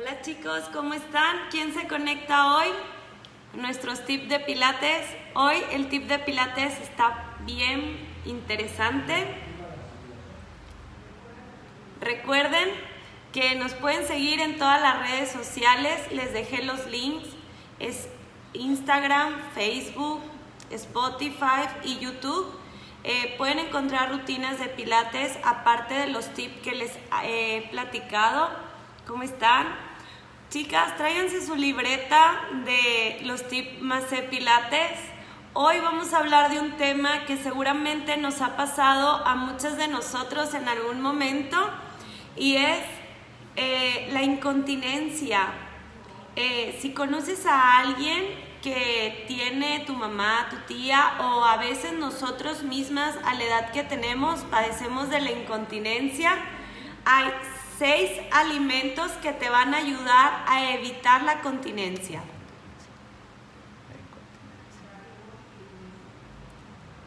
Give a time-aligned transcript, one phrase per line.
[0.00, 1.36] Hola chicos, ¿cómo están?
[1.50, 2.68] ¿Quién se conecta hoy?
[3.54, 5.04] Nuestros tips de pilates.
[5.34, 9.26] Hoy el tip de pilates está bien interesante.
[12.00, 12.68] Recuerden
[13.32, 16.12] que nos pueden seguir en todas las redes sociales.
[16.12, 17.30] Les dejé los links.
[17.80, 18.08] Es
[18.52, 20.20] Instagram, Facebook,
[20.70, 22.56] Spotify y YouTube.
[23.02, 26.92] Eh, pueden encontrar rutinas de pilates aparte de los tips que les
[27.24, 28.48] he platicado.
[29.08, 29.87] ¿Cómo están?
[30.50, 34.98] Chicas, tráiganse su libreta de los tips más pilates.
[35.52, 39.88] Hoy vamos a hablar de un tema que seguramente nos ha pasado a muchas de
[39.88, 41.58] nosotros en algún momento
[42.34, 42.82] y es
[43.56, 45.48] eh, la incontinencia.
[46.34, 48.24] Eh, si conoces a alguien
[48.62, 53.82] que tiene tu mamá, tu tía o a veces nosotros mismas a la edad que
[53.82, 56.32] tenemos padecemos de la incontinencia,
[57.04, 57.30] hay
[57.78, 62.22] seis alimentos que te van a ayudar a evitar la continencia.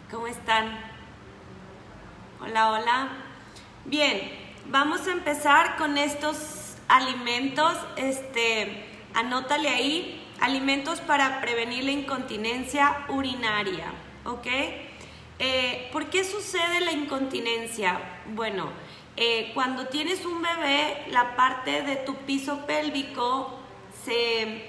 [0.09, 0.79] ¿Cómo están?
[2.41, 3.09] Hola, hola.
[3.85, 4.31] Bien,
[4.67, 7.77] vamos a empezar con estos alimentos.
[7.97, 13.91] Este, anótale ahí, alimentos para prevenir la incontinencia urinaria,
[14.25, 14.47] ¿ok?
[15.39, 17.99] Eh, ¿Por qué sucede la incontinencia?
[18.33, 18.71] Bueno,
[19.23, 23.53] eh, cuando tienes un bebé, la parte de tu piso pélvico
[24.03, 24.67] se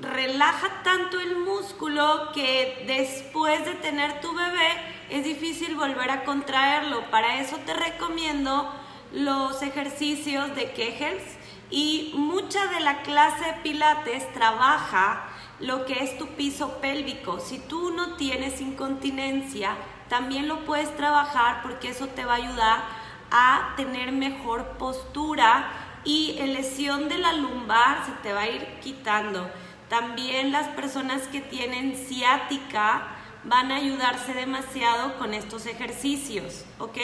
[0.00, 4.68] relaja tanto el músculo que después de tener tu bebé
[5.10, 7.10] es difícil volver a contraerlo.
[7.10, 8.72] Para eso te recomiendo
[9.12, 11.24] los ejercicios de Kegels
[11.68, 17.40] y mucha de la clase de Pilates trabaja lo que es tu piso pélvico.
[17.40, 19.76] Si tú no tienes incontinencia,
[20.08, 22.97] también lo puedes trabajar porque eso te va a ayudar
[23.30, 25.70] a tener mejor postura
[26.04, 29.50] y la lesión de la lumbar se te va a ir quitando.
[29.88, 33.08] También las personas que tienen ciática
[33.44, 36.98] van a ayudarse demasiado con estos ejercicios, ¿ok?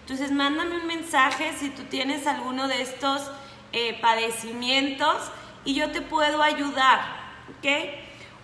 [0.00, 3.30] Entonces mándame un mensaje si tú tienes alguno de estos
[3.72, 5.16] eh, padecimientos
[5.64, 7.00] y yo te puedo ayudar,
[7.58, 7.68] ¿ok?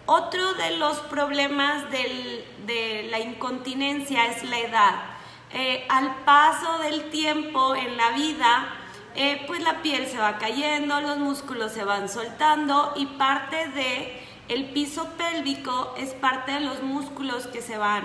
[0.06, 5.20] Otro de los problemas de la incontinencia es la edad.
[5.53, 8.75] Eh, al paso del tiempo en la vida,
[9.16, 14.22] eh, pues la piel se va cayendo, los músculos se van soltando y parte de
[14.49, 18.05] el piso pélvico es parte de los músculos que se van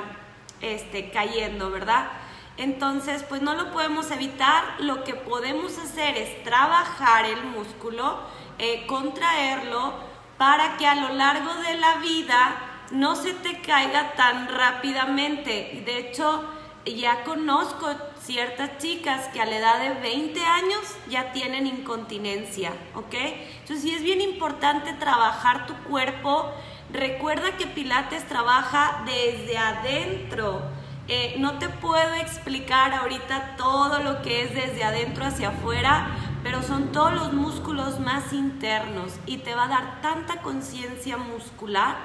[0.62, 2.08] este, cayendo, ¿verdad?
[2.58, 4.64] Entonces, pues no lo podemos evitar.
[4.80, 8.20] Lo que podemos hacer es trabajar el músculo,
[8.58, 9.94] eh, contraerlo,
[10.38, 12.56] para que a lo largo de la vida
[12.92, 15.82] no se te caiga tan rápidamente.
[15.86, 16.44] De hecho,
[16.94, 17.88] ya conozco
[18.22, 23.14] ciertas chicas que a la edad de 20 años ya tienen incontinencia, ¿ok?
[23.14, 26.52] Entonces sí es bien importante trabajar tu cuerpo.
[26.92, 30.62] Recuerda que Pilates trabaja desde adentro.
[31.08, 36.10] Eh, no te puedo explicar ahorita todo lo que es desde adentro hacia afuera,
[36.44, 41.96] pero son todos los músculos más internos y te va a dar tanta conciencia muscular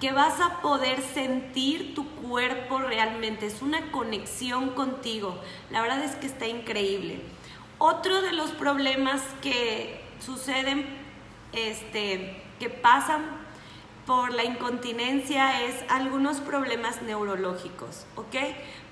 [0.00, 3.46] que vas a poder sentir tu cuerpo realmente.
[3.46, 5.38] Es una conexión contigo.
[5.70, 7.20] La verdad es que está increíble.
[7.78, 10.86] Otro de los problemas que suceden,
[11.52, 13.24] este, que pasan
[14.06, 18.36] por la incontinencia es algunos problemas neurológicos, ¿ok?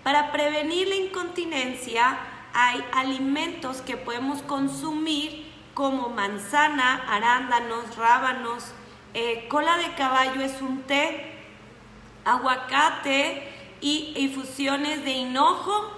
[0.03, 2.19] Para prevenir la incontinencia
[2.53, 8.73] hay alimentos que podemos consumir como manzana, arándanos, rábanos,
[9.19, 11.33] eh, cola de caballo es un té,
[12.27, 13.51] aguacate
[13.81, 15.91] y infusiones de hinojo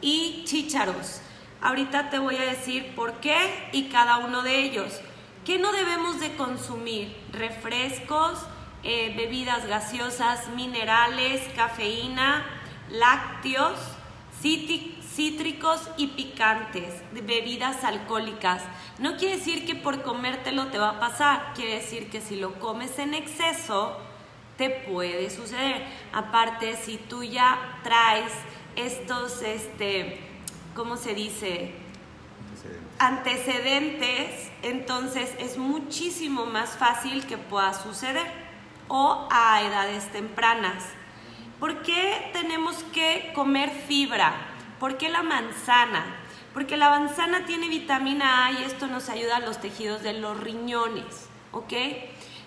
[0.00, 1.20] y chícharos.
[1.62, 5.00] Ahorita te voy a decir por qué y cada uno de ellos.
[5.44, 7.16] ¿Qué no debemos de consumir?
[7.30, 8.36] Refrescos,
[8.82, 12.44] eh, bebidas gaseosas, minerales, cafeína,
[12.90, 13.78] lácteos,
[14.42, 18.62] cítricos y picantes, bebidas alcohólicas.
[18.98, 22.58] No quiere decir que por comértelo te va a pasar, quiere decir que si lo
[22.58, 23.96] comes en exceso,
[24.58, 25.86] te puede suceder.
[26.12, 28.32] Aparte, si tú ya traes
[28.76, 30.20] estos, este,
[30.74, 31.72] ¿cómo se dice?
[32.98, 38.26] Antecedentes, entonces es muchísimo más fácil que pueda suceder
[38.88, 40.84] o a edades tempranas.
[41.58, 44.55] ¿Por qué tenemos que comer fibra?
[44.78, 46.04] ¿Por qué la manzana?
[46.52, 50.38] Porque la manzana tiene vitamina A y esto nos ayuda a los tejidos de los
[50.38, 51.72] riñones, ¿ok?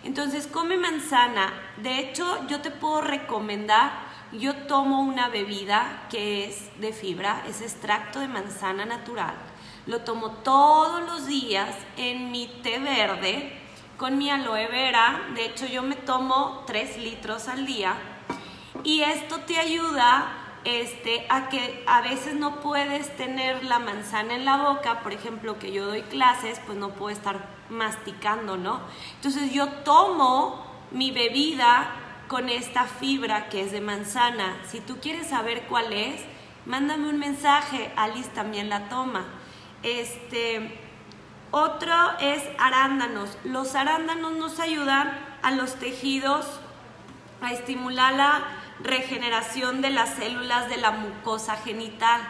[0.03, 1.51] Entonces come manzana.
[1.77, 3.91] De hecho, yo te puedo recomendar,
[4.31, 9.35] yo tomo una bebida que es de fibra, es extracto de manzana natural.
[9.87, 13.51] lo tomo todos los días en mi té verde
[13.97, 15.19] con mi aloe vera.
[15.33, 17.95] De hecho, yo me tomo 3 litros al día.
[18.83, 24.45] Y esto te ayuda este, a que a veces no puedes tener la manzana en
[24.45, 28.81] la boca, por ejemplo, que yo doy clases, pues no puedo estar masticando, ¿no?
[29.15, 31.91] Entonces yo tomo mi bebida
[32.27, 34.57] con esta fibra que es de manzana.
[34.67, 36.21] Si tú quieres saber cuál es,
[36.65, 39.25] mándame un mensaje, Alice también la toma.
[39.83, 40.79] Este,
[41.51, 43.37] otro es arándanos.
[43.43, 46.45] Los arándanos nos ayudan a los tejidos
[47.41, 48.43] a estimular la
[48.81, 52.21] regeneración de las células de la mucosa genital.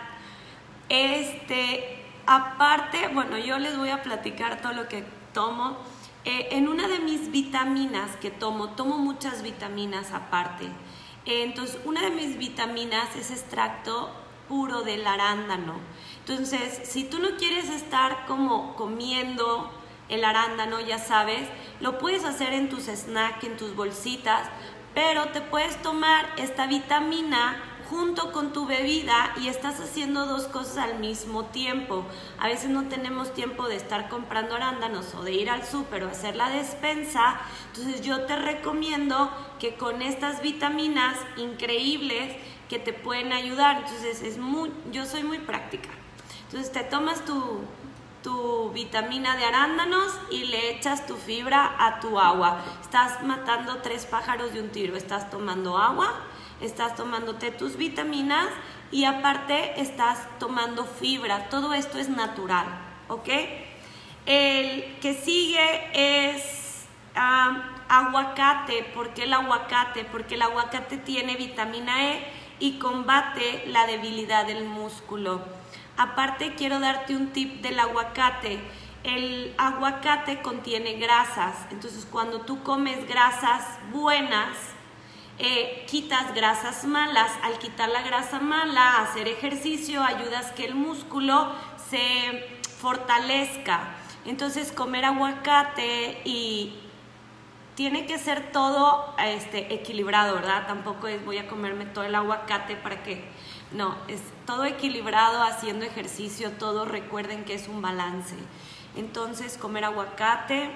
[0.90, 5.04] Este, aparte, bueno, yo les voy a platicar todo lo que
[5.34, 5.78] tomo.
[6.26, 10.66] Eh, en una de mis vitaminas que tomo, tomo muchas vitaminas aparte.
[11.26, 14.10] Eh, entonces, una de mis vitaminas es extracto
[14.48, 15.76] puro del arándano.
[16.20, 19.72] Entonces, si tú no quieres estar como comiendo
[20.10, 21.48] el arándano, ya sabes,
[21.80, 24.50] lo puedes hacer en tus snacks, en tus bolsitas,
[24.94, 30.78] pero te puedes tomar esta vitamina junto con tu bebida y estás haciendo dos cosas
[30.78, 32.06] al mismo tiempo.
[32.38, 36.10] A veces no tenemos tiempo de estar comprando arándanos o de ir al súper o
[36.10, 37.40] hacer la despensa.
[37.74, 42.36] Entonces yo te recomiendo que con estas vitaminas increíbles
[42.70, 45.90] que te pueden ayudar, entonces es muy, yo soy muy práctica.
[46.46, 47.62] Entonces te tomas tu,
[48.24, 52.62] tu vitamina de arándanos y le echas tu fibra a tu agua.
[52.82, 54.96] Estás matando tres pájaros de un tiro.
[54.96, 56.14] Estás tomando agua,
[56.62, 58.48] estás tomándote tus vitaminas
[58.92, 61.50] y aparte estás tomando fibra.
[61.50, 62.66] Todo esto es natural,
[63.08, 63.30] ¿ok?
[64.26, 66.86] El que sigue es
[67.90, 68.84] aguacate.
[68.94, 70.06] ¿Por qué el aguacate?
[70.06, 72.24] Porque el aguacate tiene vitamina E
[72.60, 75.59] y combate la debilidad del músculo.
[76.00, 78.58] Aparte quiero darte un tip del aguacate.
[79.04, 84.56] El aguacate contiene grasas, entonces cuando tú comes grasas buenas,
[85.40, 87.30] eh, quitas grasas malas.
[87.44, 91.54] Al quitar la grasa mala, hacer ejercicio, ayudas que el músculo
[91.90, 93.90] se fortalezca.
[94.24, 96.79] Entonces comer aguacate y
[97.80, 100.68] tiene que ser todo este, equilibrado, ¿verdad?
[100.68, 103.24] Tampoco es voy a comerme todo el aguacate para que
[103.72, 108.36] no, es todo equilibrado, haciendo ejercicio, todo recuerden que es un balance.
[108.98, 110.70] Entonces, comer aguacate.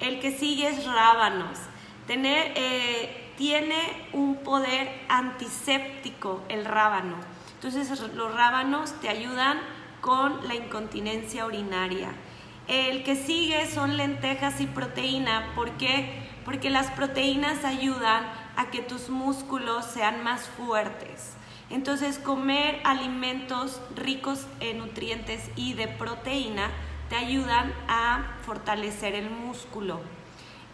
[0.00, 1.58] El que sigue es rábanos.
[2.06, 7.16] Tener, eh, tiene un poder antiséptico el rábano.
[7.56, 9.60] Entonces, los rábanos te ayudan
[10.00, 12.14] con la incontinencia urinaria.
[12.68, 15.52] El que sigue son lentejas y proteína.
[15.54, 16.28] ¿Por qué?
[16.44, 18.24] Porque las proteínas ayudan
[18.56, 21.34] a que tus músculos sean más fuertes.
[21.70, 26.70] Entonces, comer alimentos ricos en nutrientes y de proteína
[27.08, 30.00] te ayudan a fortalecer el músculo.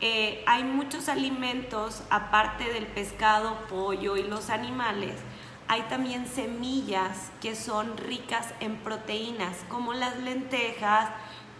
[0.00, 5.14] Eh, hay muchos alimentos, aparte del pescado, pollo y los animales,
[5.68, 11.08] hay también semillas que son ricas en proteínas, como las lentejas,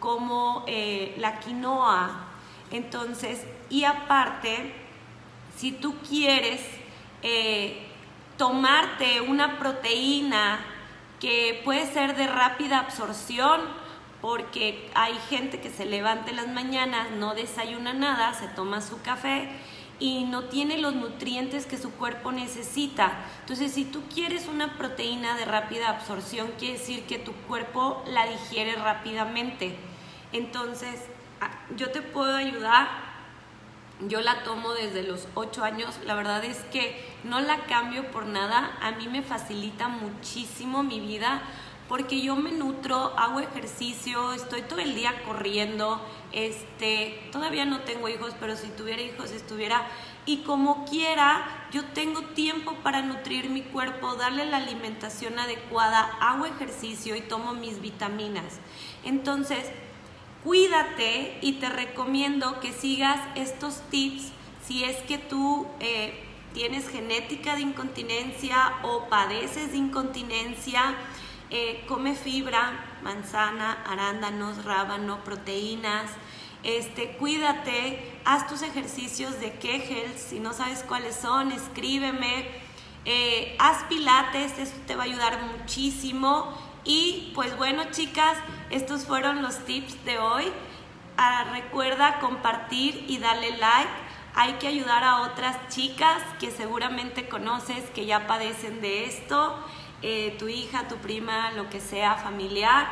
[0.02, 2.10] como eh, la quinoa.
[2.72, 4.74] Entonces, y aparte,
[5.56, 6.60] si tú quieres
[7.22, 7.86] eh,
[8.36, 10.58] tomarte una proteína
[11.20, 13.60] que puede ser de rápida absorción,
[14.20, 19.00] porque hay gente que se levanta en las mañanas, no desayuna nada, se toma su
[19.02, 19.48] café
[20.00, 23.12] y no tiene los nutrientes que su cuerpo necesita.
[23.40, 28.26] Entonces, si tú quieres una proteína de rápida absorción, quiere decir que tu cuerpo la
[28.26, 29.76] digiere rápidamente.
[30.32, 31.00] Entonces,
[31.40, 33.12] ah, yo te puedo ayudar
[34.08, 35.98] yo la tomo desde los 8 años.
[36.04, 38.76] La verdad es que no la cambio por nada.
[38.80, 41.42] A mí me facilita muchísimo mi vida
[41.88, 46.00] porque yo me nutro, hago ejercicio, estoy todo el día corriendo.
[46.32, 49.86] Este, todavía no tengo hijos, pero si tuviera hijos estuviera
[50.24, 56.46] y como quiera, yo tengo tiempo para nutrir mi cuerpo, darle la alimentación adecuada, hago
[56.46, 58.60] ejercicio y tomo mis vitaminas.
[59.04, 59.70] Entonces,
[60.44, 64.32] Cuídate y te recomiendo que sigas estos tips
[64.66, 70.96] si es que tú eh, tienes genética de incontinencia o padeces de incontinencia.
[71.50, 76.10] Eh, come fibra, manzana, arándanos, rábano, proteínas.
[76.64, 82.61] Este, cuídate, haz tus ejercicios de Kegel, si no sabes cuáles son, escríbeme.
[83.04, 88.36] Eh, haz pilates, eso te va a ayudar muchísimo y pues bueno, chicas,
[88.70, 90.44] estos fueron los tips de hoy.
[91.16, 93.90] Ah, recuerda compartir y darle like.
[94.34, 99.58] Hay que ayudar a otras chicas que seguramente conoces que ya padecen de esto,
[100.00, 102.88] eh, tu hija, tu prima, lo que sea, familiar.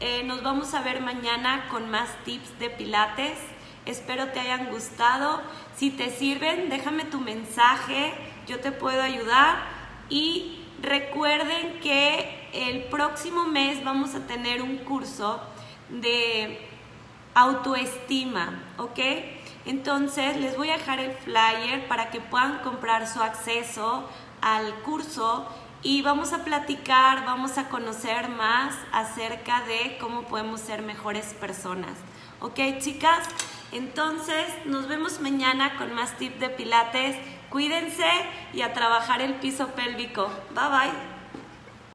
[0.00, 3.38] Eh, nos vamos a ver mañana con más tips de pilates.
[3.84, 5.42] Espero te hayan gustado.
[5.76, 8.14] Si te sirven, déjame tu mensaje.
[8.50, 9.62] Yo te puedo ayudar.
[10.08, 15.40] Y recuerden que el próximo mes vamos a tener un curso
[15.88, 16.58] de
[17.32, 18.98] autoestima, ¿ok?
[19.66, 24.08] Entonces les voy a dejar el flyer para que puedan comprar su acceso
[24.40, 25.46] al curso
[25.82, 31.92] y vamos a platicar, vamos a conocer más acerca de cómo podemos ser mejores personas.
[32.40, 33.28] ¿Ok, chicas?
[33.70, 37.16] Entonces nos vemos mañana con más tips de pilates.
[37.50, 38.08] Cuídense
[38.52, 40.30] y a trabajar el piso pélvico.
[40.54, 41.19] Bye bye.